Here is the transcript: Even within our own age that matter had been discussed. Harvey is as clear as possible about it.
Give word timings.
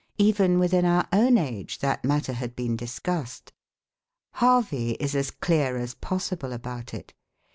Even 0.17 0.57
within 0.57 0.83
our 0.83 1.07
own 1.13 1.37
age 1.37 1.77
that 1.77 2.03
matter 2.03 2.33
had 2.33 2.55
been 2.55 2.75
discussed. 2.75 3.53
Harvey 4.33 4.93
is 4.93 5.13
as 5.15 5.29
clear 5.29 5.77
as 5.77 5.93
possible 5.93 6.53
about 6.53 6.91
it. 6.91 7.13